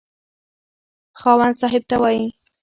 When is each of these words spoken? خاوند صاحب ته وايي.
خاوند 1.19 1.55
صاحب 1.61 1.83
ته 1.89 1.95
وايي. 2.01 2.25